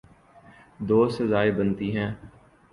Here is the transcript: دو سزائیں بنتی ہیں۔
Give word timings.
دو 0.87 0.99
سزائیں 1.15 1.51
بنتی 1.57 1.89
ہیں۔ 1.97 2.11